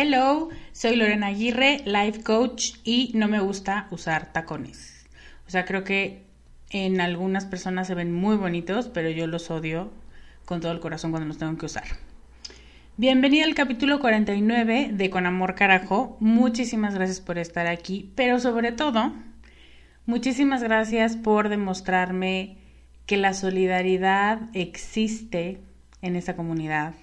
[0.00, 5.08] Hello, soy Lorena Aguirre, life coach y no me gusta usar tacones.
[5.48, 6.22] O sea, creo que
[6.70, 9.90] en algunas personas se ven muy bonitos, pero yo los odio
[10.44, 11.82] con todo el corazón cuando los tengo que usar.
[12.96, 16.16] Bienvenida al capítulo 49 de Con Amor Carajo.
[16.20, 19.12] Muchísimas gracias por estar aquí, pero sobre todo,
[20.06, 22.58] muchísimas gracias por demostrarme
[23.04, 25.58] que la solidaridad existe
[26.02, 26.94] en esta comunidad.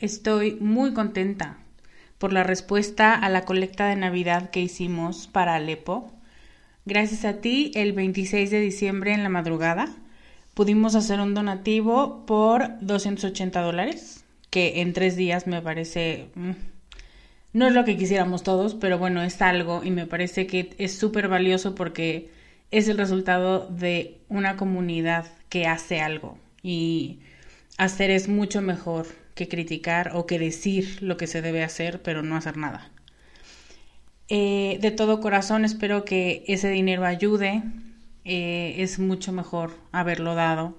[0.00, 1.63] Estoy muy contenta
[2.24, 6.10] por la respuesta a la colecta de Navidad que hicimos para Alepo.
[6.86, 9.94] Gracias a ti, el 26 de diciembre en la madrugada,
[10.54, 16.28] pudimos hacer un donativo por 280 dólares, que en tres días me parece...
[16.34, 16.52] Mm,
[17.52, 20.96] no es lo que quisiéramos todos, pero bueno, es algo y me parece que es
[20.96, 22.30] súper valioso porque
[22.70, 27.18] es el resultado de una comunidad que hace algo y
[27.76, 32.22] hacer es mucho mejor que criticar o que decir lo que se debe hacer, pero
[32.22, 32.90] no hacer nada.
[34.28, 37.62] Eh, de todo corazón espero que ese dinero ayude.
[38.24, 40.76] Eh, es mucho mejor haberlo dado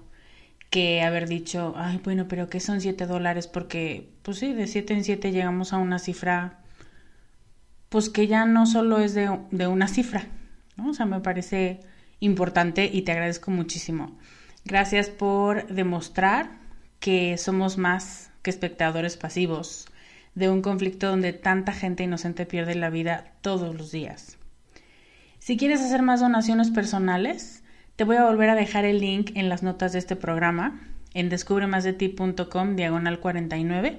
[0.70, 3.46] que haber dicho, ay, bueno, pero ¿qué son 7 dólares?
[3.46, 6.60] Porque, pues sí, de 7 en 7 llegamos a una cifra,
[7.88, 9.28] pues que ya no solo es de,
[9.68, 10.26] una cifra.
[10.84, 11.80] O sea, me parece
[12.20, 14.18] importante y te agradezco muchísimo.
[14.64, 16.50] Gracias por demostrar
[16.98, 19.86] que somos más que espectadores pasivos
[20.36, 24.38] de un conflicto donde tanta gente inocente pierde la vida todos los días.
[25.40, 27.64] Si quieres hacer más donaciones personales,
[27.96, 30.80] te voy a volver a dejar el link en las notas de este programa
[31.12, 33.98] en descubremasdeti.com diagonal 49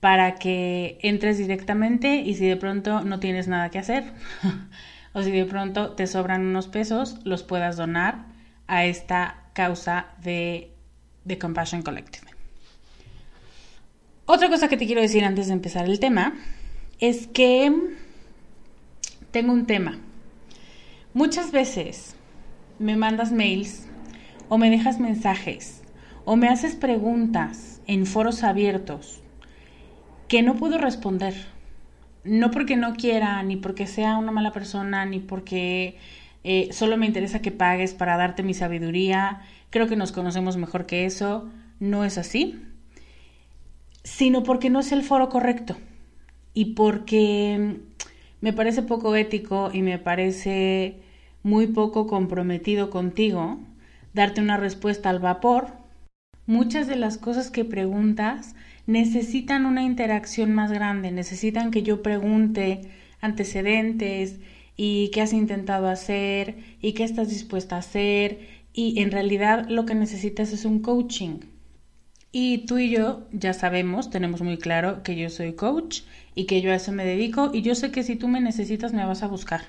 [0.00, 4.12] para que entres directamente y si de pronto no tienes nada que hacer
[5.12, 8.24] o si de pronto te sobran unos pesos, los puedas donar
[8.66, 10.72] a esta causa de
[11.28, 12.25] The Compassion Collective.
[14.28, 16.34] Otra cosa que te quiero decir antes de empezar el tema
[16.98, 17.72] es que
[19.30, 20.00] tengo un tema.
[21.14, 22.16] Muchas veces
[22.80, 23.86] me mandas mails
[24.48, 25.82] o me dejas mensajes
[26.24, 29.22] o me haces preguntas en foros abiertos
[30.26, 31.34] que no puedo responder.
[32.24, 35.98] No porque no quiera, ni porque sea una mala persona, ni porque
[36.42, 40.86] eh, solo me interesa que pagues para darte mi sabiduría, creo que nos conocemos mejor
[40.86, 41.48] que eso.
[41.78, 42.60] No es así,
[44.06, 45.76] sino porque no es el foro correcto
[46.54, 47.80] y porque
[48.40, 51.00] me parece poco ético y me parece
[51.42, 53.58] muy poco comprometido contigo
[54.14, 55.72] darte una respuesta al vapor.
[56.46, 58.54] Muchas de las cosas que preguntas
[58.86, 62.82] necesitan una interacción más grande, necesitan que yo pregunte
[63.20, 64.38] antecedentes
[64.76, 68.38] y qué has intentado hacer y qué estás dispuesta a hacer
[68.72, 71.55] y en realidad lo que necesitas es un coaching.
[72.38, 76.02] Y tú y yo ya sabemos, tenemos muy claro que yo soy coach
[76.34, 78.92] y que yo a eso me dedico y yo sé que si tú me necesitas
[78.92, 79.62] me vas a buscar.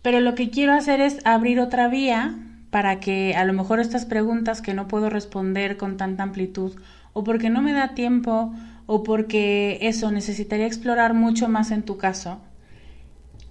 [0.00, 2.38] Pero lo que quiero hacer es abrir otra vía
[2.70, 6.72] para que a lo mejor estas preguntas que no puedo responder con tanta amplitud
[7.12, 8.54] o porque no me da tiempo
[8.86, 12.40] o porque eso necesitaría explorar mucho más en tu caso,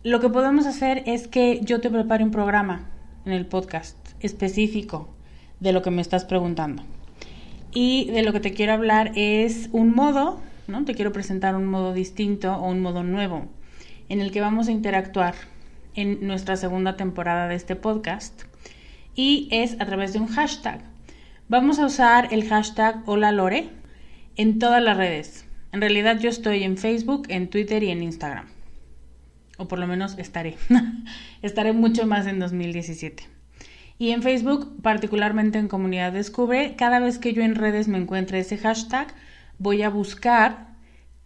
[0.01, 2.89] lo que podemos hacer es que yo te prepare un programa
[3.25, 5.13] en el podcast específico
[5.59, 6.81] de lo que me estás preguntando.
[7.73, 10.83] Y de lo que te quiero hablar es un modo, ¿no?
[10.83, 13.47] Te quiero presentar un modo distinto o un modo nuevo
[14.09, 15.35] en el que vamos a interactuar
[15.95, 18.43] en nuestra segunda temporada de este podcast
[19.15, 20.81] y es a través de un hashtag.
[21.47, 23.69] Vamos a usar el hashtag Hola Lore
[24.35, 25.45] en todas las redes.
[25.71, 28.47] En realidad yo estoy en Facebook, en Twitter y en Instagram.
[29.57, 30.57] O por lo menos estaré.
[31.41, 33.30] estaré mucho más en 2017.
[34.01, 38.39] Y en Facebook, particularmente en Comunidad Descubre, cada vez que yo en redes me encuentre
[38.39, 39.13] ese hashtag,
[39.59, 40.69] voy a buscar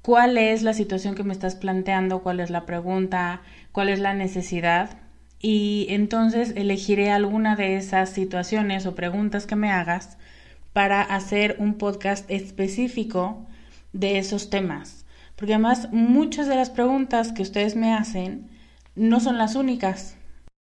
[0.02, 3.40] cuál es la situación que me estás planteando, cuál es la pregunta,
[3.72, 4.90] cuál es la necesidad
[5.40, 10.18] y entonces elegiré alguna de esas situaciones o preguntas que me hagas
[10.74, 13.48] para hacer un podcast específico
[13.94, 15.06] de esos temas.
[15.38, 18.50] Porque además muchas de las preguntas que ustedes me hacen
[18.98, 20.18] no son las únicas.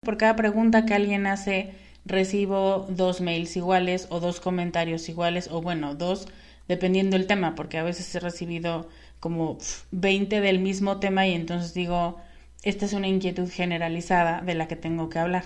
[0.04, 5.62] Por cada pregunta que alguien hace recibo dos mails iguales o dos comentarios iguales o
[5.62, 6.28] bueno, dos
[6.68, 8.88] dependiendo del tema, porque a veces he recibido
[9.20, 9.58] como
[9.92, 12.20] 20 del mismo tema y entonces digo,
[12.64, 15.44] esta es una inquietud generalizada de la que tengo que hablar.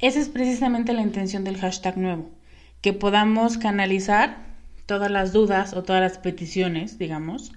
[0.00, 2.28] Esa es precisamente la intención del hashtag nuevo,
[2.80, 4.38] que podamos canalizar
[4.86, 7.52] todas las dudas o todas las peticiones, digamos,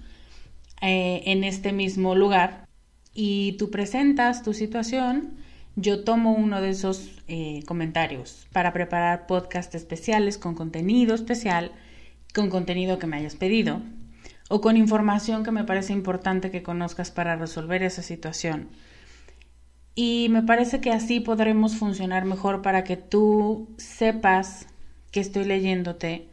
[0.80, 2.66] eh, en este mismo lugar.
[3.12, 5.36] Y tú presentas tu situación,
[5.80, 11.72] yo tomo uno de esos eh, comentarios para preparar podcast especiales con contenido especial,
[12.34, 13.80] con contenido que me hayas pedido
[14.48, 18.68] o con información que me parece importante que conozcas para resolver esa situación
[20.00, 24.68] y me parece que así podremos funcionar mejor para que tú sepas
[25.10, 26.28] que estoy leyéndote,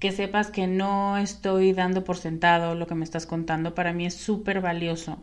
[0.00, 3.74] que sepas que no estoy dando por sentado lo que me estás contando.
[3.74, 5.18] Para mí es súper valioso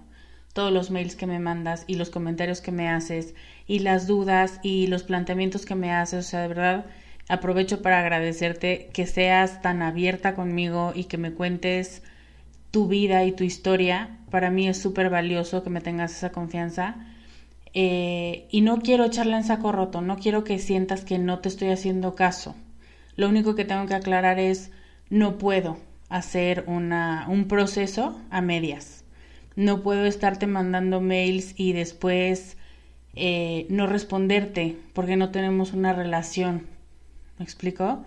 [0.53, 3.33] todos los mails que me mandas y los comentarios que me haces
[3.67, 6.27] y las dudas y los planteamientos que me haces.
[6.27, 6.85] O sea, de verdad,
[7.27, 12.03] aprovecho para agradecerte que seas tan abierta conmigo y que me cuentes
[12.71, 14.17] tu vida y tu historia.
[14.29, 16.95] Para mí es súper valioso que me tengas esa confianza
[17.73, 21.49] eh, y no quiero echarla en saco roto, no quiero que sientas que no te
[21.49, 22.55] estoy haciendo caso.
[23.15, 24.71] Lo único que tengo que aclarar es
[25.09, 25.77] no puedo
[26.09, 29.02] hacer una, un proceso a medias.
[29.55, 32.57] No puedo estarte mandando mails y después
[33.15, 36.67] eh, no responderte porque no tenemos una relación.
[37.37, 38.03] ¿Me explico?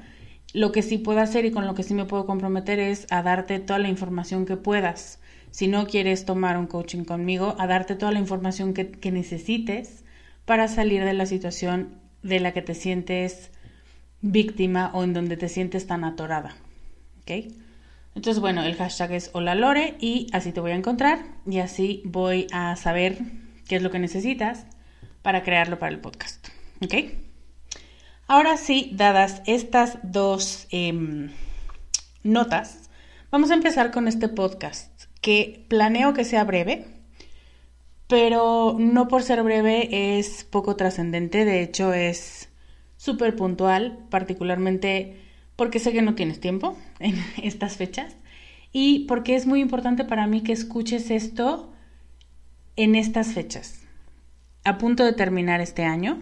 [0.53, 3.23] Lo que sí puedo hacer y con lo que sí me puedo comprometer es a
[3.23, 5.19] darte toda la información que puedas
[5.57, 10.05] si no quieres tomar un coaching conmigo, a darte toda la información que, necesites
[10.45, 13.51] para salir de la situación de la que te sientes
[14.21, 16.55] víctima o en donde te sientes tan atorada.
[17.23, 17.55] ¿Ok?
[18.17, 22.01] Entonces, bueno, el hashtag es hola Lore y así te voy a encontrar y así
[22.07, 23.19] voy a saber
[23.69, 24.65] qué es lo que necesitas
[25.21, 26.49] para crearlo para el podcast.
[26.83, 26.95] ¿Ok?
[28.27, 31.31] Ahora sí, dadas estas dos em,
[32.23, 32.89] notas,
[33.31, 36.87] vamos a empezar con este podcast que planeo que sea breve,
[38.09, 42.49] pero no por ser breve es poco trascendente, de hecho es
[42.97, 45.26] súper puntual, particularmente
[45.57, 48.15] porque sé que no tienes tiempo en estas fechas
[48.73, 51.73] y porque es muy importante para mí que escuches esto
[52.77, 53.81] en estas fechas,
[54.65, 56.21] a punto de terminar este año,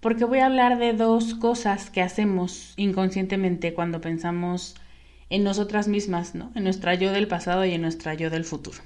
[0.00, 4.76] porque voy a hablar de dos cosas que hacemos inconscientemente cuando pensamos
[5.30, 6.52] en nosotras mismas, ¿no?
[6.54, 8.78] En nuestra yo del pasado y en nuestra yo del futuro.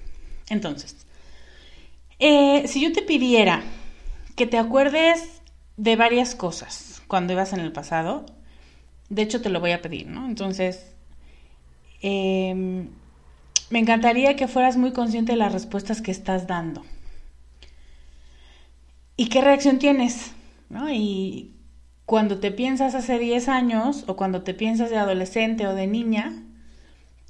[0.49, 1.07] Entonces,
[2.19, 3.63] eh, si yo te pidiera
[4.37, 5.43] que te acuerdes
[5.77, 8.27] de varias cosas cuando ibas en el pasado,
[9.13, 10.27] de hecho te lo voy a pedir, ¿no?
[10.27, 10.87] Entonces,
[12.01, 12.89] em,
[13.71, 16.83] me encantaría que fueras muy consciente de las respuestas que estás dando.
[19.17, 20.33] ¿Y qué reacción tienes?
[20.71, 20.91] ¿No?
[20.91, 21.53] Y
[22.07, 26.33] cuando te piensas hace 10 años o cuando te piensas de adolescente o de niña,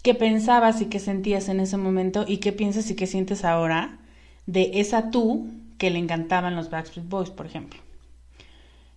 [0.04, 3.98] ¿qué pensabas y qué sentías en ese momento y qué piensas y qué sientes ahora
[4.46, 5.48] de esa tú
[5.78, 7.80] que le encantaban los Backstreet Boys, por ejemplo?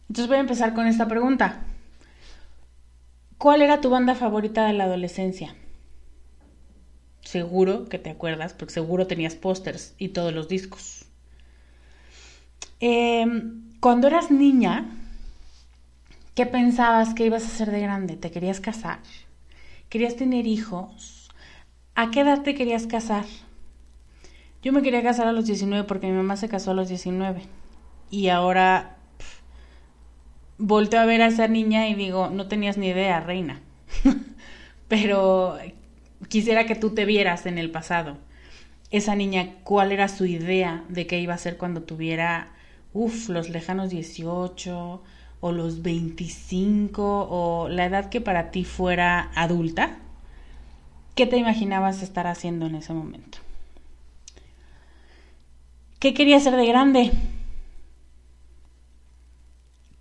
[0.07, 1.65] Entonces voy a empezar con esta pregunta.
[3.37, 5.55] ¿Cuál era tu banda favorita de la adolescencia?
[7.21, 11.05] Seguro que te acuerdas, porque seguro tenías pósters y todos los discos.
[12.79, 14.89] Em, cuando eras niña,
[16.33, 18.15] ¿qué pensabas que ibas a ser de grande?
[18.15, 18.99] ¿Te querías casar?
[19.89, 21.29] ¿Querías tener hijos?
[21.95, 23.25] ¿A qué edad te querías casar?
[24.61, 27.43] Yo me quería casar a los 19 porque mi mamá se casó a los 19.
[28.09, 28.94] Y ahora
[30.57, 33.61] volteo a ver a esa niña y digo, no tenías ni idea, reina.
[34.87, 35.57] Pero
[36.29, 38.17] quisiera que tú te vieras en el pasado.
[38.91, 42.51] Esa niña, ¿cuál era su idea de qué iba a ser cuando tuviera,
[42.93, 45.01] uff, los lejanos 18
[45.41, 49.97] o los 25 o la edad que para ti fuera adulta?
[51.15, 53.39] ¿Qué te imaginabas estar haciendo en ese momento?
[55.99, 57.11] ¿Qué querías ser de grande?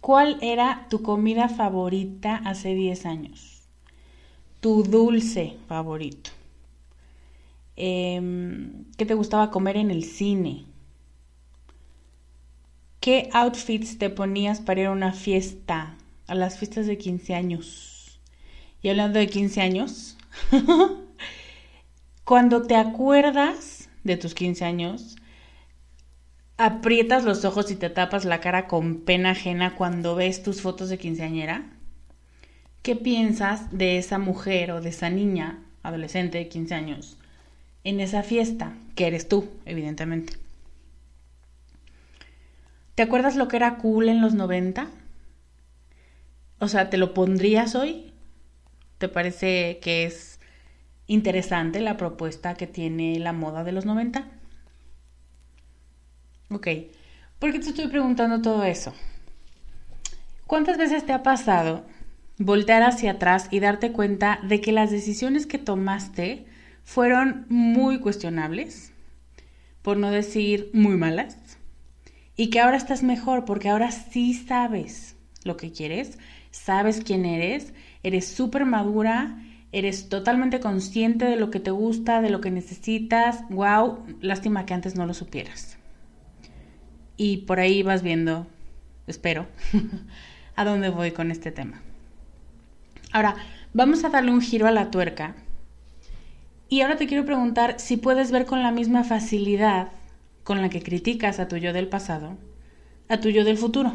[0.04, 3.62] ¿Cuál era tu comida favorita hace 10 años?
[4.60, 6.30] Tu dulce favorito.
[7.74, 10.66] Em, ¿Qué te gustaba comer en el cine?
[13.00, 15.96] ¿Qué outfits te ponías para ir a una fiesta?
[16.26, 18.20] A las fiestas de 15 años.
[18.82, 20.18] Y hablando de 15 años,
[22.24, 25.16] cuando te acuerdas de tus 15 años,
[26.56, 30.88] aprietas los ojos y te tapas la cara con pena ajena cuando ves tus fotos
[30.88, 31.64] de quinceañera?
[32.82, 37.16] ¿Qué piensas de esa mujer o de esa niña, adolescente de 15 años,
[37.82, 40.34] en esa fiesta, que eres tú, evidentemente?
[42.94, 44.88] ¿Te acuerdas lo que era cool en los 90?
[46.60, 48.12] O sea, ¿te lo pondrías hoy?
[48.98, 50.38] ¿Te parece que es
[51.06, 54.28] interesante la propuesta que tiene la moda de los 90?
[56.54, 56.68] Ok,
[57.40, 58.94] ¿por qué te estoy preguntando todo eso?
[60.46, 61.84] ¿Cuántas veces te ha pasado
[62.38, 66.46] voltear hacia atrás y darte cuenta de que las decisiones que tomaste
[66.84, 68.92] fueron muy cuestionables,
[69.82, 71.58] por no decir muy malas,
[72.36, 76.20] y que ahora estás mejor porque ahora sí sabes lo que quieres,
[76.52, 79.42] sabes quién eres, eres súper madura,
[79.72, 84.74] eres totalmente consciente de lo que te gusta, de lo que necesitas, wow, lástima que
[84.74, 85.78] antes no lo supieras
[87.16, 88.46] y por ahí vas viendo,
[89.06, 89.46] espero,
[90.56, 91.82] a dónde voy con este tema.
[93.12, 93.36] Ahora,
[93.72, 95.36] vamos a darle un giro a la tuerca.
[96.68, 99.88] Y ahora te quiero preguntar si puedes ver con la misma facilidad
[100.42, 102.36] con la que criticas a tu yo del pasado,
[103.08, 103.94] a tu yo del futuro.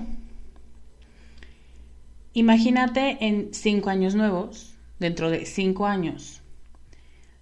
[2.34, 6.42] Imagínate en cinco años nuevos, dentro de cinco años.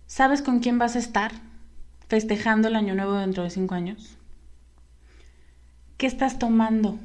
[0.07, 1.33] ¿Sabes con quién vas a estar
[2.07, 4.16] festejando el año nuevo dentro de cinco años?
[5.97, 6.99] ¿Qué estás tomando?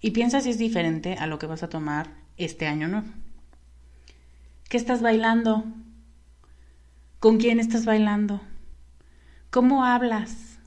[0.00, 3.06] Y piensa si es diferente a lo que vas a tomar este año nuevo.
[4.68, 5.64] ¿Qué estás bailando?
[7.20, 8.40] ¿Con quién estás bailando?
[9.50, 10.58] ¿Cómo hablas?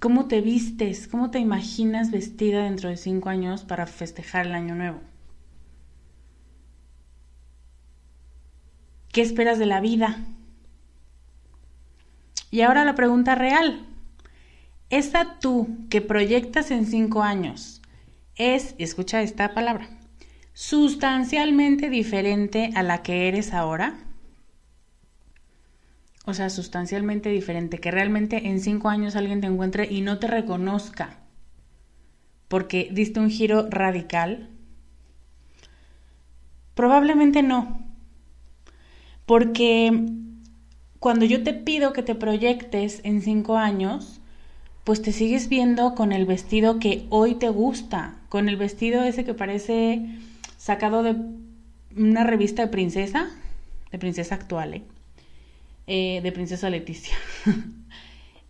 [0.00, 1.06] ¿Cómo te vistes?
[1.06, 5.00] ¿Cómo te imaginas vestida dentro de cinco años para festejar el año nuevo?
[9.12, 10.18] ¿Qué esperas de la vida?
[12.54, 13.84] Y ahora la pregunta real.
[14.88, 17.82] ¿Esa tú que proyectas en cinco años
[18.36, 19.88] es, escucha esta palabra,
[20.52, 23.96] sustancialmente diferente a la que eres ahora?
[26.26, 30.28] O sea, sustancialmente diferente, que realmente en cinco años alguien te encuentre y no te
[30.28, 31.18] reconozca
[32.46, 34.48] porque diste un giro radical.
[36.76, 37.84] Probablemente no,
[39.26, 40.22] porque
[41.04, 44.22] cuando yo te pido que te proyectes en cinco años,
[44.84, 49.22] pues te sigues viendo con el vestido que hoy te gusta, con el vestido ese
[49.22, 50.00] que parece
[50.56, 51.14] sacado de
[51.94, 53.28] una revista de princesa,
[53.92, 54.82] de princesa actual, ¿eh?
[55.86, 57.14] Eh, de princesa Leticia.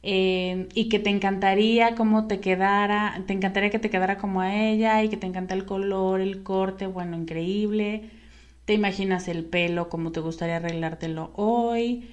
[0.07, 4.55] Eh, y que te encantaría cómo te quedara, te encantaría que te quedara como a
[4.55, 8.11] ella y que te encanta el color, el corte, bueno, increíble.
[8.67, 12.07] Te imaginas el pelo, cómo te gustaría arreglártelo hoy.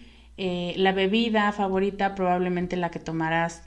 [0.43, 3.61] Eh, la bebida favorita probablemente la que tomarás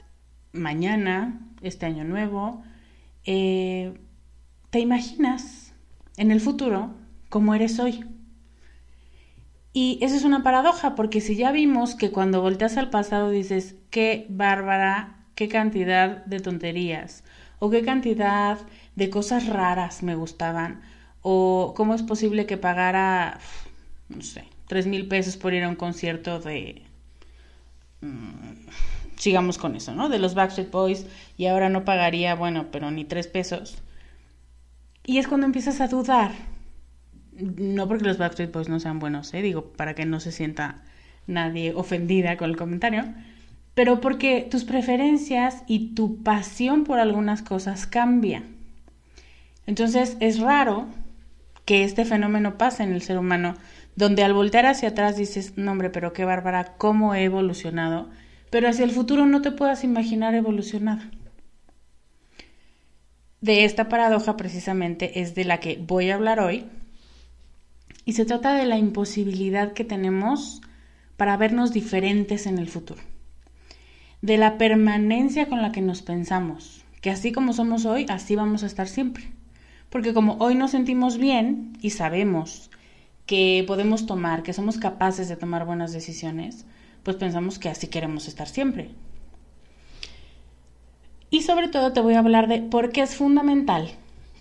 [0.51, 2.65] mañana, este año nuevo.
[3.23, 3.97] Eh,
[4.71, 5.71] ¿Te imaginas
[6.17, 6.93] en el futuro
[7.29, 8.03] cómo eres hoy?
[9.71, 13.75] Y eso es una paradoja, porque si ya vimos que cuando volteas al pasado dices,
[13.89, 17.23] qué bárbara, qué cantidad de tonterías,
[17.59, 18.57] o qué cantidad
[18.97, 20.81] de cosas raras me gustaban,
[21.21, 23.39] o cómo es posible que pagara,
[24.09, 26.81] no sé, tres mil pesos por ir a un concierto de...
[28.01, 28.67] Mm,
[29.17, 30.09] sigamos con eso, ¿no?
[30.09, 31.05] De los Backstreet Boys
[31.37, 33.77] y ahora no pagaría, bueno, pero ni tres pesos.
[35.05, 36.31] Y es cuando empiezas a dudar
[37.35, 39.41] no porque los Backstreet Boys no sean buenos, ¿eh?
[39.41, 40.81] digo, para que no se sienta
[41.27, 43.05] nadie ofendida con el comentario,
[43.73, 48.43] pero porque tus preferencias y tu pasión por algunas cosas cambia.
[49.67, 50.87] Entonces es raro
[51.65, 53.55] que este fenómeno pase en el ser humano,
[53.95, 58.09] donde al voltear hacia atrás dices, no pero qué bárbara, cómo he evolucionado,
[58.49, 61.09] pero hacia el futuro no te puedas imaginar evolucionada.
[63.41, 66.65] De esta paradoja precisamente es de la que voy a hablar hoy,
[68.05, 70.61] y se trata de la imposibilidad que tenemos
[71.17, 73.01] para vernos diferentes en el futuro.
[74.21, 78.63] De la permanencia con la que nos pensamos, que así como somos hoy, así vamos
[78.63, 79.31] a estar siempre.
[79.89, 82.69] Porque como hoy nos sentimos bien y sabemos
[83.25, 86.65] que podemos tomar, que somos capaces de tomar buenas decisiones,
[87.03, 88.89] pues pensamos que así queremos estar siempre.
[91.29, 93.91] Y sobre todo te voy a hablar de por qué es fundamental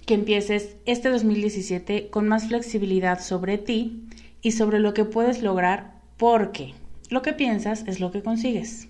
[0.07, 4.05] que empieces este 2017 con más flexibilidad sobre ti
[4.43, 6.75] y sobre lo que puedes lograr porque
[7.09, 8.89] lo que piensas es lo que consigues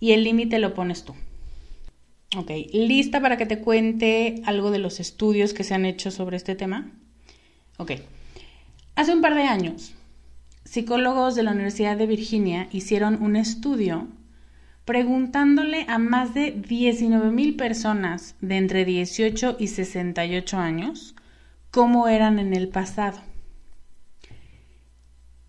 [0.00, 1.14] y el límite lo pones tú.
[2.36, 6.36] Ok, ¿lista para que te cuente algo de los estudios que se han hecho sobre
[6.36, 6.92] este tema?
[7.78, 7.92] Ok,
[8.98, 9.94] hace un par de años,
[10.64, 14.08] psicólogos de la Universidad de Virginia hicieron un estudio
[14.84, 21.14] preguntándole a más de 19 mil personas de entre 18 y 68 años
[21.70, 23.20] cómo eran en el pasado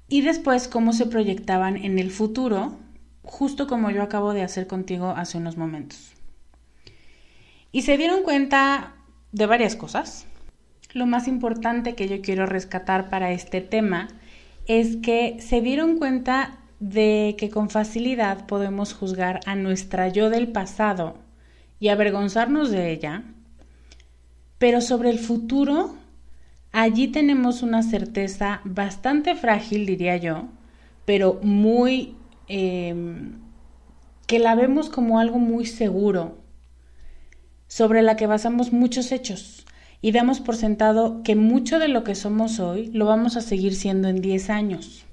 [0.08, 2.78] y después cómo se proyectaban en el futuro,
[3.24, 6.14] justo como yo acabo de hacer contigo hace unos momentos.
[7.72, 8.94] Y se dieron cuenta
[9.32, 10.28] de varias cosas.
[10.94, 14.08] Lo más importante que yo quiero rescatar para este tema
[14.66, 20.48] es que se dieron cuenta de que con facilidad podemos juzgar a nuestra yo del
[20.48, 21.18] pasado
[21.80, 23.24] y avergonzarnos de ella,
[24.58, 25.96] pero sobre el futuro,
[26.72, 30.48] allí tenemos una certeza bastante frágil, diría yo,
[31.06, 32.16] pero muy...
[32.48, 33.34] Em,
[34.26, 36.38] que la vemos como algo muy seguro,
[37.68, 39.59] sobre la que basamos muchos hechos
[40.02, 43.76] y damos por sentado que mucho de lo que somos hoy lo vamos a seguir
[43.76, 45.06] siendo en 10 años.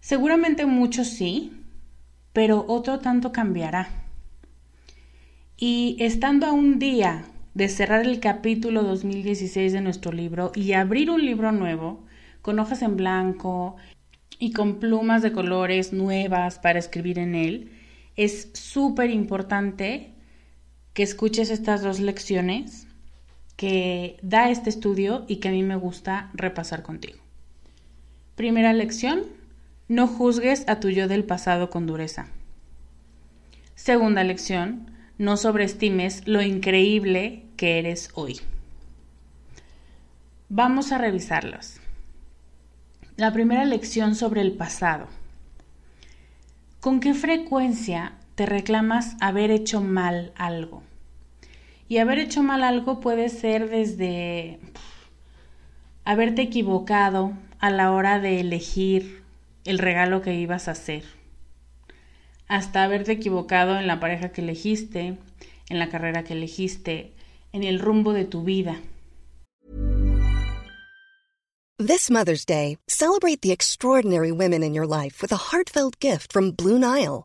[0.00, 1.52] Seguramente mucho sí,
[2.32, 3.88] pero otro tanto cambiará.
[5.56, 11.10] Y estando a un día de cerrar el capítulo 2016 de nuestro libro y abrir
[11.10, 12.04] un libro nuevo,
[12.42, 13.76] con hojas en blanco
[14.38, 17.72] y con plumas de colores nuevas para escribir en él,
[18.14, 20.12] es súper importante
[20.98, 22.88] que escuches estas dos lecciones
[23.54, 27.20] que da este estudio y que a mí me gusta repasar contigo.
[28.34, 29.22] Primera lección,
[29.86, 32.30] no juzgues a tu yo del pasado con dureza.
[33.76, 38.40] Segunda lección, no sobreestimes lo increíble que eres hoy.
[40.48, 41.74] Vamos a revisarlos.
[43.14, 45.06] La primera lección sobre el pasado.
[46.80, 50.87] ¿Con qué frecuencia te reclamas haber hecho mal algo?
[51.88, 54.60] Y haber hecho mal algo puede ser desde
[56.04, 59.22] haberte equivocado a la hora de elegir
[59.64, 61.04] el regalo que ibas a hacer,
[62.46, 65.18] hasta haberte equivocado en la pareja que elegiste,
[65.68, 67.12] en la carrera que elegiste,
[67.52, 68.80] en el rumbo de tu vida.
[71.78, 76.50] This Mother's Day, celebrate the extraordinary women in your life with a heartfelt gift from
[76.50, 77.24] Blue Nile.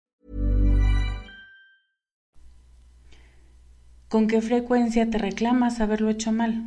[4.11, 6.65] ¿Con qué frecuencia te reclamas haberlo hecho mal?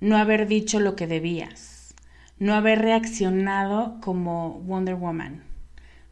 [0.00, 1.94] No haber dicho lo que debías.
[2.38, 5.42] No haber reaccionado como Wonder Woman.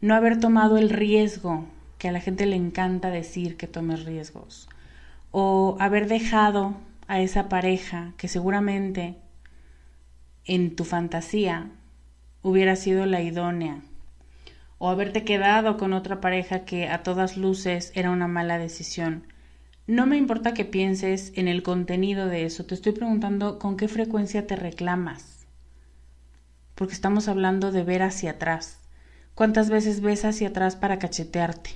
[0.02, 1.64] No haber tomado el riesgo
[1.96, 4.68] que a la gente le encanta decir que tomes riesgos,
[5.30, 9.16] o haber dejado a esa pareja que seguramente
[10.44, 11.70] en tu fantasía
[12.42, 13.80] hubiera sido la idónea,
[14.76, 19.24] o haberte quedado con otra pareja que a todas luces era una mala decisión.
[19.88, 23.88] No me importa que pienses en el contenido de eso, te estoy preguntando con qué
[23.88, 25.46] frecuencia te reclamas.
[26.74, 28.80] Porque estamos hablando de ver hacia atrás.
[29.34, 31.70] ¿Cuántas veces ves hacia atrás para cachetearte?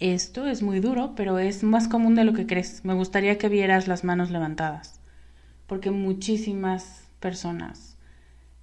[0.00, 2.82] Esto es muy duro, pero es más común de lo que crees.
[2.86, 5.02] Me gustaría que vieras las manos levantadas,
[5.66, 7.98] porque muchísimas personas,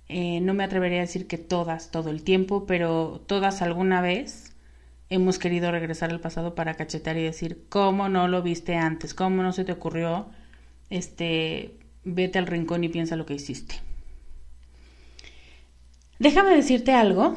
[0.10, 4.53] eh, no me atrevería a decir que todas todo el tiempo, pero todas alguna vez
[5.10, 9.14] hemos querido regresar al pasado para cachetear y decir, ¿cómo no lo viste antes?
[9.14, 10.28] ¿Cómo no se te ocurrió?
[10.90, 13.76] Este, vete al rincón y piensa lo que hiciste.
[16.20, 17.36] Déjame decirte algo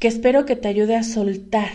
[0.00, 1.70] que espero que te ayude a soltar,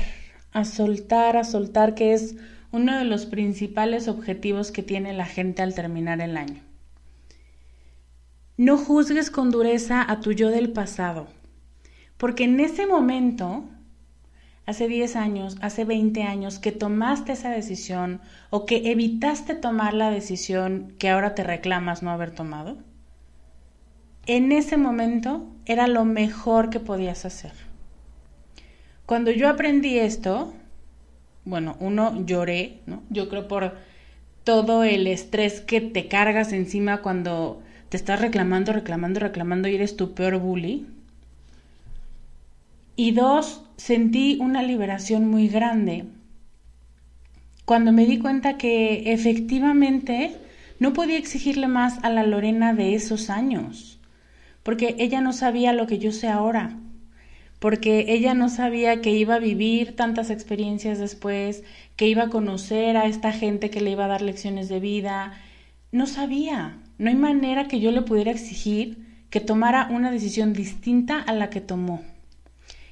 [0.51, 2.35] a soltar, a soltar, que es
[2.71, 6.61] uno de los principales objetivos que tiene la gente al terminar el año.
[8.57, 11.27] No juzgues con dureza a tu yo del pasado,
[12.17, 13.69] porque en ese momento,
[14.67, 20.11] hace 10 años, hace 20 años, que tomaste esa decisión o que evitaste tomar la
[20.11, 22.77] decisión que ahora te reclamas no haber tomado,
[24.27, 27.53] en ese momento era lo mejor que podías hacer.
[29.05, 30.53] Cuando yo aprendí esto,
[31.45, 33.03] bueno, uno lloré, ¿no?
[33.09, 33.77] Yo creo por
[34.43, 39.95] todo el estrés que te cargas encima cuando te estás reclamando, reclamando, reclamando y eres
[39.95, 40.87] tu peor bully.
[42.97, 46.05] Y dos, sentí una liberación muy grande
[47.65, 50.35] cuando me di cuenta que efectivamente
[50.79, 53.97] no podía exigirle más a la Lorena de esos años
[54.67, 56.75] porque ella no sabía lo que yo sé ahora,
[57.57, 61.63] porque ella no sabía que iba a vivir tantas experiencias después,
[61.95, 65.39] que iba a conocer a esta gente que le iba a dar lecciones de vida,
[65.93, 68.97] no sabía, no hay manera que yo le pudiera exigir
[69.29, 72.03] que tomara una decisión distinta a la que tomó.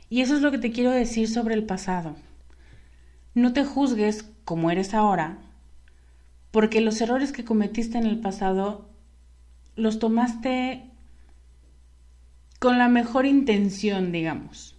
[0.09, 2.15] Y eso es lo que te quiero decir sobre el pasado.
[3.33, 5.37] No te juzgues como eres ahora,
[6.51, 8.87] porque los errores que cometiste en el pasado
[9.75, 10.83] los tomaste
[12.59, 14.75] con la mejor intención, digamos.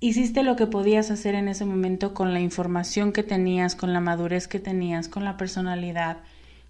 [0.00, 4.00] Hiciste lo que podías hacer en ese momento con la información que tenías, con la
[4.00, 6.18] madurez que tenías, con la personalidad,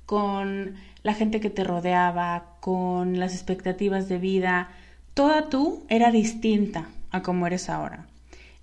[0.06, 4.70] con la gente que te rodeaba, con las expectativas de vida.
[5.12, 8.06] Toda tú era distinta a como eres ahora.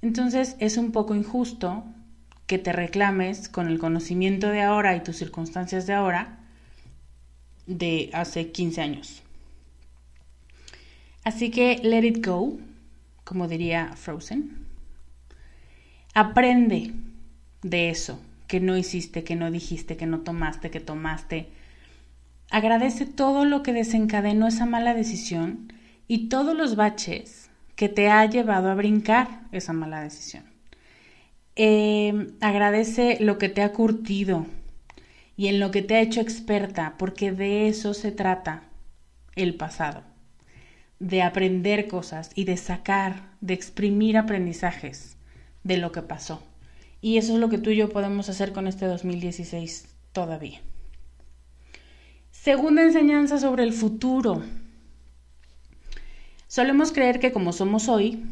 [0.01, 1.83] Entonces es un poco injusto
[2.47, 6.39] que te reclames con el conocimiento de ahora y tus circunstancias de ahora
[7.65, 9.23] de hace 15 años.
[11.23, 12.57] Así que let it go,
[13.23, 14.65] como diría Frozen.
[16.13, 16.93] Aprende
[17.63, 21.49] de eso que no hiciste, que no dijiste, que no tomaste, que tomaste.
[22.51, 25.73] Agradece todo lo que desencadenó esa mala decisión
[26.07, 27.44] y todos los baches
[27.75, 30.43] que te ha llevado a brincar esa mala decisión.
[31.55, 34.45] Eh, agradece lo que te ha curtido
[35.37, 38.63] y en lo que te ha hecho experta, porque de eso se trata
[39.35, 40.03] el pasado
[40.99, 45.17] de aprender cosas y de sacar, de exprimir aprendizajes
[45.63, 46.41] de lo que pasó.
[47.01, 50.61] Y eso es lo que tú y yo podemos hacer con este 2016 todavía.
[52.31, 54.43] Segunda enseñanza sobre el futuro.
[56.55, 58.23] Solemos creer que como somos hoy,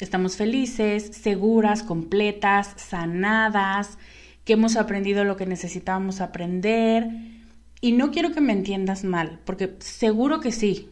[0.00, 3.98] estamos felices, seguras, completas, sanadas,
[4.44, 7.06] que hemos aprendido lo que necesitábamos aprender.
[7.80, 10.90] Y no quiero que me entiendas mal, porque seguro que sí,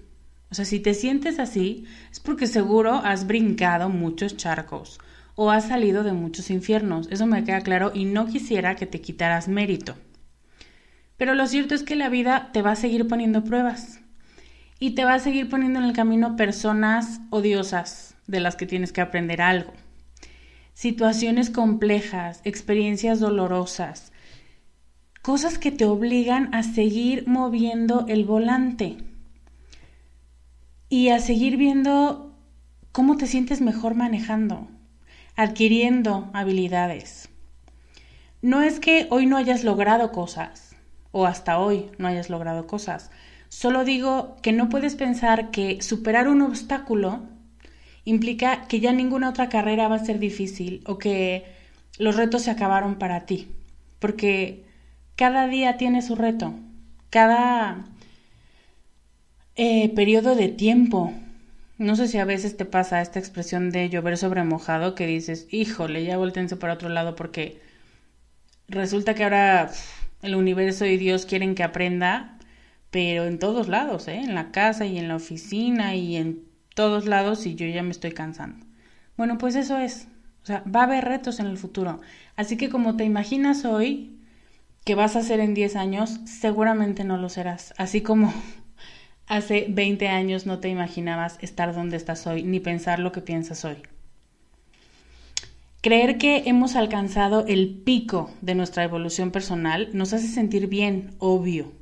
[0.53, 5.01] o sea, si te sientes así, es porque seguro has brincado muchos charcos
[5.35, 7.09] o has salido de muchos infiernos.
[7.11, 9.97] Eso me queda claro y no quisiera que te quitaras mérito.
[11.17, 14.00] Pero lo cierto es que la vida te va a seguir poniendo pruebas
[14.81, 18.93] y te va a seguir poniendo en el camino personas odiosas de las que tienes
[18.93, 19.73] que aprender algo.
[20.73, 24.11] Situaciones complejas, experiencias dolorosas,
[25.21, 28.97] cosas que te obligan a seguir moviendo el volante
[30.89, 32.35] y a seguir viendo
[32.91, 34.67] cómo te sientes mejor manejando,
[35.37, 37.29] adquiriendo habilidades.
[38.41, 40.75] No es que hoy no hayas logrado cosas
[41.13, 43.11] o hasta hoy no hayas logrado cosas.
[43.51, 47.25] Solo digo que no puedes pensar que superar un obstáculo
[48.05, 51.45] implica que ya ninguna otra carrera va a ser difícil o que
[51.99, 53.49] los retos se acabaron para ti.
[53.99, 54.65] Porque
[55.17, 56.55] cada día tiene su reto.
[57.11, 57.85] Cada
[59.57, 61.13] eh, periodo de tiempo.
[61.77, 65.49] No sé si a veces te pasa esta expresión de llover sobre mojado que dices,
[65.51, 67.61] híjole, ya voltense para otro lado porque
[68.69, 69.73] resulta que ahora
[70.23, 72.39] el universo y Dios quieren que aprenda,
[72.91, 74.19] pero en todos lados, ¿eh?
[74.19, 77.91] en la casa y en la oficina y en todos lados y yo ya me
[77.91, 78.67] estoy cansando.
[79.17, 80.09] Bueno, pues eso es.
[80.43, 82.01] O sea, va a haber retos en el futuro.
[82.37, 84.19] Así que como te imaginas hoy
[84.85, 87.75] que vas a ser en 10 años, seguramente no lo serás.
[87.77, 88.33] Así como
[89.27, 93.65] hace 20 años no te imaginabas estar donde estás hoy, ni pensar lo que piensas
[93.65, 93.77] hoy.
[95.83, 101.73] Creer que hemos alcanzado el pico de nuestra evolución personal nos hace sentir bien, obvio.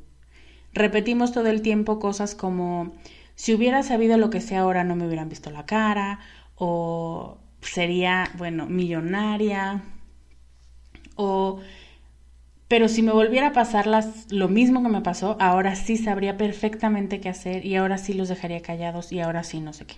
[0.72, 2.92] Repetimos todo el tiempo cosas como
[3.34, 6.20] si hubiera sabido lo que sé ahora no me hubieran visto la cara
[6.56, 9.82] o sería, bueno, millonaria
[11.16, 11.60] o
[12.68, 16.36] pero si me volviera a pasar las, lo mismo que me pasó, ahora sí sabría
[16.36, 19.96] perfectamente qué hacer y ahora sí los dejaría callados y ahora sí no sé qué.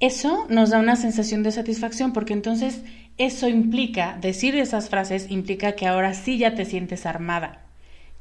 [0.00, 2.82] Eso nos da una sensación de satisfacción porque entonces
[3.16, 7.61] eso implica, decir esas frases implica que ahora sí ya te sientes armada,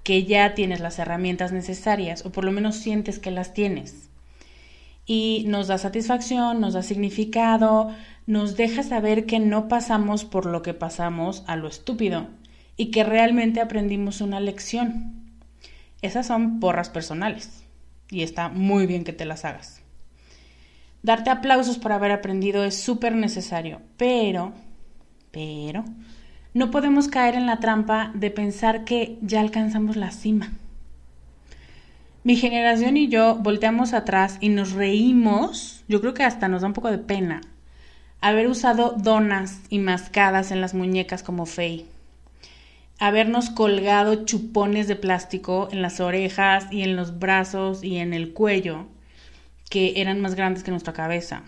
[0.03, 4.09] que ya tienes las herramientas necesarias o por lo menos sientes que las tienes.
[5.05, 7.93] Y nos da satisfacción, nos da significado,
[8.25, 12.27] nos deja saber que no pasamos por lo que pasamos a lo estúpido
[12.77, 15.21] y que realmente aprendimos una lección.
[16.01, 17.63] Esas son porras personales
[18.09, 19.81] y está muy bien que te las hagas.
[21.03, 24.53] Darte aplausos por haber aprendido es súper necesario, pero,
[25.31, 25.83] pero,
[26.53, 30.51] no podemos caer en la trampa de pensar que ya alcanzamos la cima.
[32.23, 36.67] Mi generación y yo volteamos atrás y nos reímos, yo creo que hasta nos da
[36.67, 37.41] un poco de pena,
[38.19, 41.85] haber usado donas y mascadas en las muñecas como Faye,
[42.99, 48.33] habernos colgado chupones de plástico en las orejas y en los brazos y en el
[48.33, 48.85] cuello
[49.69, 51.43] que eran más grandes que nuestra cabeza.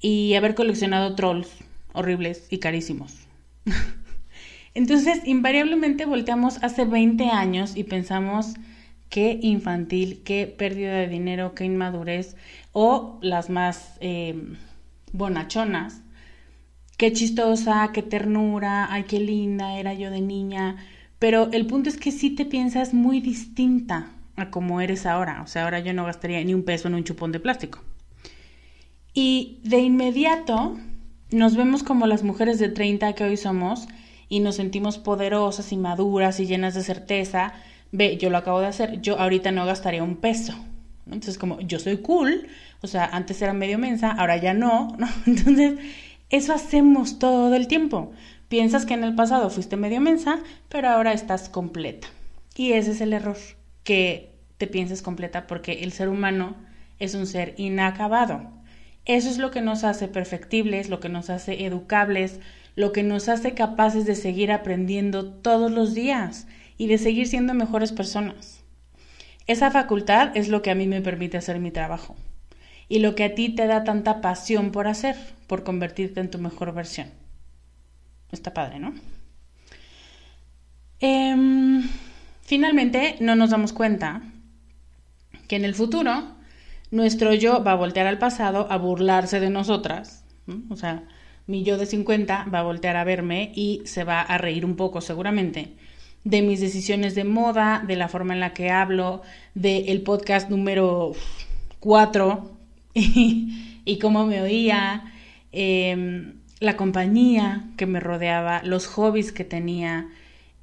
[0.00, 1.50] Y haber coleccionado trolls
[1.92, 3.25] horribles y carísimos.
[4.74, 8.54] Entonces, invariablemente volteamos hace 20 años y pensamos
[9.08, 12.36] qué infantil, qué pérdida de dinero, qué inmadurez,
[12.72, 14.34] o las más eh,
[15.12, 16.02] bonachonas,
[16.96, 20.76] qué chistosa, qué ternura, ay, qué linda era yo de niña.
[21.18, 25.40] Pero el punto es que sí te piensas muy distinta a como eres ahora.
[25.42, 27.82] O sea, ahora yo no gastaría ni un peso en un chupón de plástico.
[29.14, 30.76] Y de inmediato
[31.30, 33.88] nos vemos como las mujeres de 30 que hoy somos
[34.28, 37.54] y nos sentimos poderosas y maduras y llenas de certeza.
[37.92, 40.54] Ve, yo lo acabo de hacer, yo ahorita no gastaría un peso.
[41.06, 42.48] Entonces, como yo soy cool,
[42.82, 45.08] o sea, antes era medio mensa, ahora ya no, ¿no?
[45.26, 45.78] Entonces,
[46.30, 48.12] eso hacemos todo el tiempo.
[48.48, 52.08] Piensas que en el pasado fuiste medio mensa, pero ahora estás completa.
[52.56, 53.36] Y ese es el error
[53.84, 56.56] que te pienses completa porque el ser humano
[56.98, 58.55] es un ser inacabado.
[59.06, 62.40] Eso es lo que nos hace perfectibles, lo que nos hace educables,
[62.74, 67.54] lo que nos hace capaces de seguir aprendiendo todos los días y de seguir siendo
[67.54, 68.62] mejores personas.
[69.46, 72.16] Esa facultad es lo que a mí me permite hacer mi trabajo
[72.88, 75.16] y lo que a ti te da tanta pasión por hacer,
[75.46, 77.08] por convertirte en tu mejor versión.
[78.32, 78.92] Está padre, ¿no?
[81.00, 81.82] Eh,
[82.46, 84.22] Finalmente, no nos damos cuenta
[85.48, 86.35] que en el futuro
[86.90, 90.24] nuestro yo va a voltear al pasado a burlarse de nosotras.
[90.70, 91.04] O sea,
[91.46, 94.76] mi yo de 50 va a voltear a verme y se va a reír un
[94.76, 95.74] poco seguramente
[96.26, 99.22] de mis decisiones de moda, de la forma en la que hablo,
[99.54, 101.12] del podcast número
[101.78, 102.50] 4
[102.94, 105.12] y, cómo me oía,
[105.52, 110.08] em, la compañía que me rodeaba, los hobbies que tenía,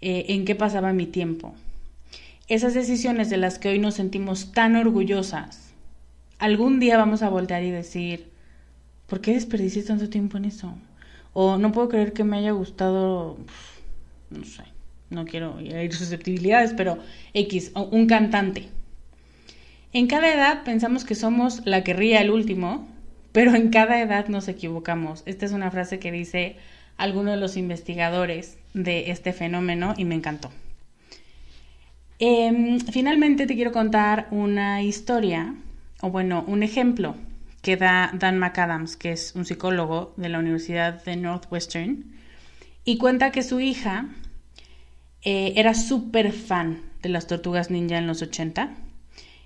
[0.01, 1.55] eh, en qué pasaba mi tiempo.
[2.49, 5.62] Esas decisiones de las que hoy nos sentimos tan orgullosas,
[6.39, 8.29] algún día vamos a voltear y decir,
[9.07, 10.73] ¿por qué desperdicié tanto tiempo en eso?
[11.33, 13.37] O no puedo creer que me haya gustado,
[14.29, 14.63] no sé,
[15.09, 16.97] no quiero ir susceptibilidades, pero
[17.33, 18.69] X, un cantante.
[19.93, 22.87] En cada edad pensamos que somos la que ría el último,
[23.31, 25.23] pero en cada edad nos equivocamos.
[25.25, 26.55] Esta es una frase que dice
[26.97, 30.51] alguno de los investigadores de este fenómeno y me encantó.
[32.19, 35.55] Em, finalmente te quiero contar una historia,
[36.03, 37.15] o bueno, un ejemplo
[37.61, 42.11] que da Dan McAdams, que es un psicólogo de la Universidad de Northwestern,
[42.83, 44.07] y cuenta que su hija
[45.21, 48.75] eh, era súper fan de las tortugas ninja en los 80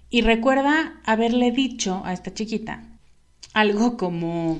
[0.10, 2.82] y recuerda haberle dicho a esta chiquita
[3.54, 4.58] algo como,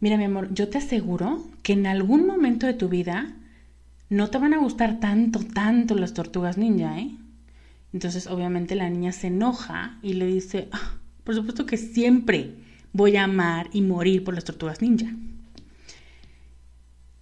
[0.00, 3.34] mira mi amor, yo te aseguro que en algún momento de tu vida
[4.08, 7.10] no te van a gustar tanto, tanto las tortugas ninja, ¿eh?
[7.92, 12.54] Entonces, obviamente, la niña se enoja y le dice, ah, por supuesto que siempre
[12.92, 15.14] voy a amar y morir por las tortugas ninja.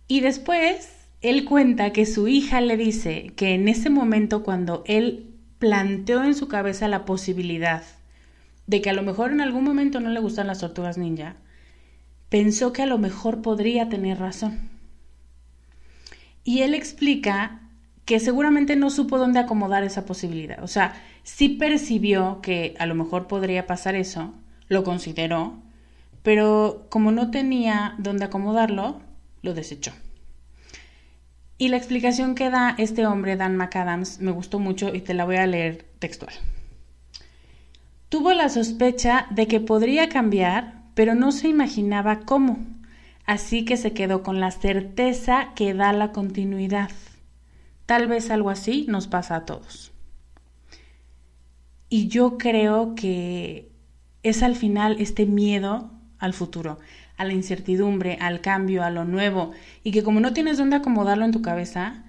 [0.08, 0.88] Y después,
[1.20, 6.34] él cuenta que su hija le dice que en ese momento cuando él planteó en
[6.34, 7.84] su cabeza la posibilidad
[8.66, 11.36] de que a lo mejor en algún momento no le gustan las tortugas ninja,
[12.28, 14.70] pensó que a lo mejor podría tener razón.
[16.44, 17.59] Y él explica
[18.04, 20.62] que seguramente no supo dónde acomodar esa posibilidad.
[20.62, 24.34] O sea, sí percibió que a lo mejor podría pasar eso,
[24.68, 25.54] lo consideró,
[26.22, 29.00] pero como no tenía dónde acomodarlo,
[29.42, 29.92] lo desechó.
[31.58, 35.26] Y la explicación que da este hombre, Dan McAdams, me gustó mucho y te la
[35.26, 36.32] voy a leer textual.
[38.08, 42.58] Tuvo la sospecha de que podría cambiar, pero no se imaginaba cómo,
[43.24, 46.90] así que se quedó con la certeza que da la continuidad.
[47.90, 49.90] Tal vez algo así nos pasa a todos.
[51.88, 53.68] Y yo creo que
[54.22, 56.78] es al final este miedo al futuro,
[57.16, 59.50] a la incertidumbre, al cambio, a lo nuevo,
[59.82, 62.04] y que como no tienes dónde acomodarlo en tu cabeza,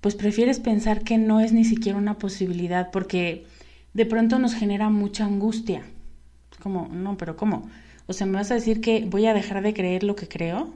[0.00, 3.44] pues prefieres pensar que no es ni siquiera una posibilidad, porque
[3.92, 5.82] de pronto nos genera mucha angustia.
[6.62, 7.68] Como, no, pero ¿cómo?
[8.06, 10.72] O sea, ¿me vas a decir que voy a dejar de creer lo que creo?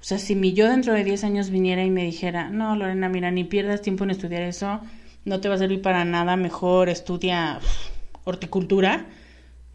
[0.00, 3.08] O sea, si mi yo dentro de 10 años viniera y me dijera, no, Lorena,
[3.08, 4.80] mira, ni pierdas tiempo en estudiar eso,
[5.24, 7.58] no te va a servir para nada, mejor estudia
[8.24, 9.06] horticultura,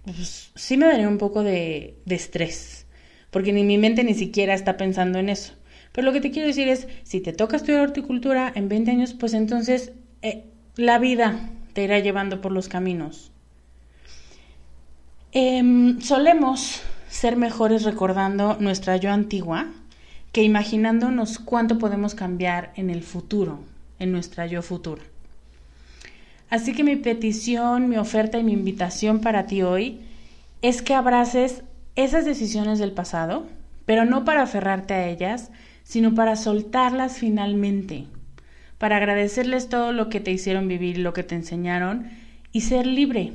[0.05, 2.87] pues sí me daría un poco de, de estrés,
[3.31, 5.53] porque ni mi mente ni siquiera está pensando en eso.
[5.91, 9.13] Pero lo que te quiero decir es, si te toca estudiar horticultura en 20 años,
[9.13, 13.31] pues entonces eh, la vida te irá llevando por los caminos.
[15.31, 19.71] Em, solemos ser mejores recordando nuestra yo antigua
[20.33, 23.59] que imaginándonos cuánto podemos cambiar en el futuro,
[23.99, 25.03] en nuestra yo futura.
[26.49, 30.01] Así que mi petición, mi oferta y mi invitación para ti hoy
[30.63, 31.63] es que abraces
[31.95, 33.45] esas decisiones del pasado,
[33.85, 35.51] pero no para aferrarte a ellas,
[35.83, 38.05] sino para soltarlas finalmente,
[38.79, 42.09] para agradecerles todo lo que te hicieron vivir, lo que te enseñaron
[42.51, 43.33] y ser libre.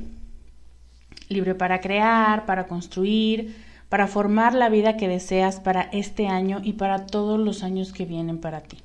[1.29, 3.55] Libre para crear, para construir,
[3.89, 8.05] para formar la vida que deseas para este año y para todos los años que
[8.05, 8.77] vienen para ti.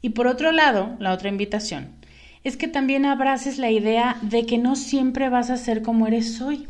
[0.00, 1.98] Y por otro lado, la otra invitación
[2.44, 6.40] es que también abraces la idea de que no siempre vas a ser como eres
[6.40, 6.66] hoy.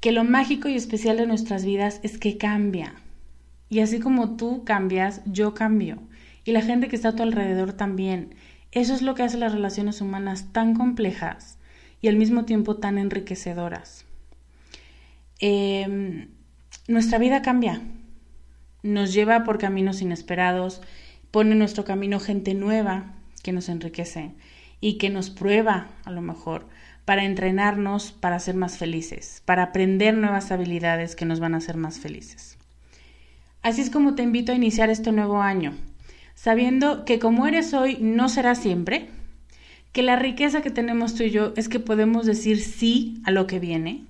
[0.00, 2.94] Que lo mágico y especial de nuestras vidas es que cambia.
[3.68, 5.98] Y así como tú cambias, yo cambio.
[6.44, 8.34] Y la gente que está a tu alrededor también.
[8.72, 11.58] Eso es lo que hace las relaciones humanas tan complejas
[12.00, 14.05] y al mismo tiempo tan enriquecedoras.
[15.38, 16.28] Em,
[16.88, 17.82] nuestra vida cambia.
[18.82, 20.80] Nos lleva por caminos inesperados,
[21.30, 24.32] pone en nuestro camino gente nueva, que nos enriquece
[24.80, 26.66] y que nos prueba, a lo mejor,
[27.04, 31.76] para entrenarnos para ser más felices, para aprender nuevas habilidades que nos van a hacer
[31.76, 32.58] más felices.
[33.62, 35.74] Así es como te invito a iniciar este nuevo año,
[36.34, 39.08] sabiendo que como eres hoy no será siempre,
[39.92, 43.46] que la riqueza que tenemos tú y yo es que podemos decir sí a lo
[43.46, 44.04] que viene,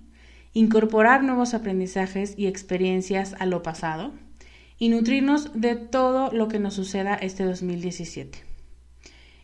[0.56, 4.14] incorporar nuevos aprendizajes y experiencias a lo pasado
[4.78, 8.38] y nutrirnos de todo lo que nos suceda este 2017.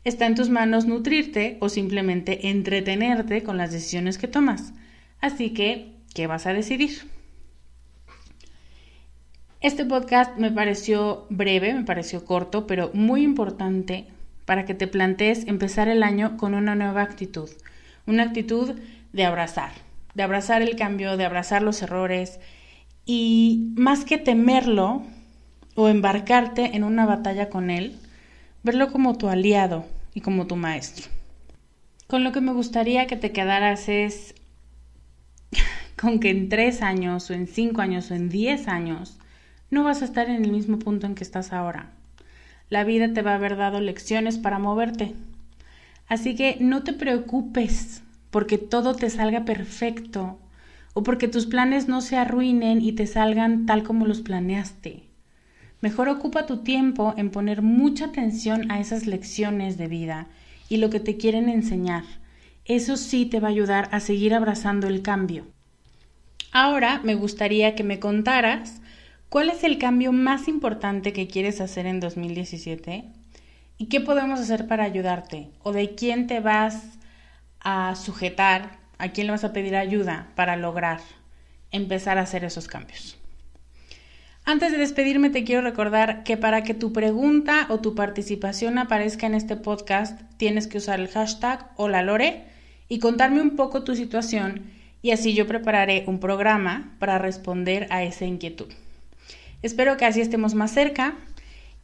[0.04, 4.72] Está en tus manos nutrirte o simplemente entretenerte con las decisiones que tomas.
[5.20, 7.02] Así que, ¿qué vas a decidir?
[9.60, 14.06] Este podcast me pareció breve, me pareció corto, pero muy importante
[14.46, 17.50] para que te plantees empezar el año con una nueva actitud.
[18.06, 18.76] Una actitud
[19.12, 19.72] de abrazar,
[20.14, 22.38] de abrazar el cambio, de abrazar los errores
[23.04, 25.02] y más que temerlo
[25.74, 27.98] o embarcarte en una batalla con él,
[28.62, 31.10] verlo como tu aliado y como tu maestro.
[32.06, 34.34] Con lo que me gustaría que te quedaras es
[36.00, 39.18] con que en tres años o en cinco años o en diez años
[39.70, 41.90] no vas a estar en el mismo punto en que estás ahora.
[42.68, 45.14] La vida te va a haber dado lecciones para moverte.
[46.08, 50.38] Así que no te preocupes porque todo te salga perfecto
[50.94, 55.04] o porque tus planes no se arruinen y te salgan tal como los planeaste.
[55.82, 60.28] Mejor ocupa tu tiempo en poner mucha atención a esas lecciones de vida
[60.70, 62.04] y lo que te quieren enseñar.
[62.64, 65.44] Eso sí te va a ayudar a seguir abrazando el cambio.
[66.52, 68.80] Ahora me gustaría que me contaras
[69.28, 73.04] cuál es el cambio más importante que quieres hacer en 2017
[73.76, 76.98] y qué podemos hacer para ayudarte o de quién te vas
[77.62, 81.00] a sujetar, a quién le vas a pedir ayuda para lograr
[81.70, 83.16] empezar a hacer esos cambios.
[84.44, 89.26] Antes de despedirme te quiero recordar que para que tu pregunta o tu participación aparezca
[89.26, 92.44] en este podcast tienes que usar el hashtag Holalore
[92.88, 94.64] y contarme un poco tu situación
[95.00, 98.66] y así yo prepararé un programa para responder a esa inquietud.
[99.62, 101.14] Espero que así estemos más cerca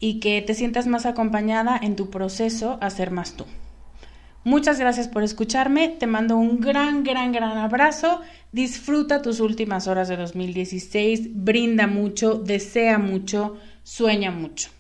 [0.01, 3.47] y que te sientas más acompañada en tu proceso a ser más tú.
[4.45, 8.21] Muchas gracias por escucharme, te mando un gran, gran, gran abrazo,
[8.53, 14.71] disfruta tus últimas horas de 2016, brinda mucho, desea mucho, sueña mucho.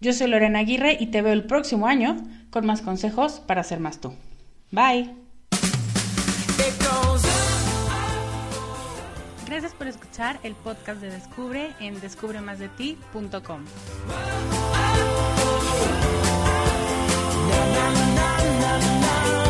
[0.00, 2.16] Yo soy Lorena Aguirre y te veo el próximo año
[2.50, 4.14] con más consejos para ser más tú.
[4.70, 5.14] Bye.
[9.46, 13.64] Gracias por escuchar el podcast de Descubre en descubremasdeti.com.
[18.78, 19.49] love.